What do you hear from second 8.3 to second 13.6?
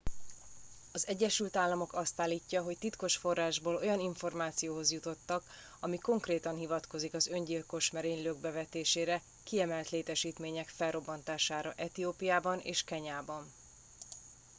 bevetésére "kiemelt létesítmények" felrobbantására etiópiában és kenyában.